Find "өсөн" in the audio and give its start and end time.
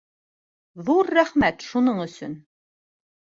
2.07-2.33